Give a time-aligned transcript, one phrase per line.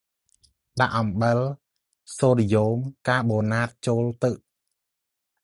[0.79, 1.51] ដាក់អំបិលនិង
[2.17, 4.37] សូដ្យូមប៊ីកាបូណាតចូលទឹក។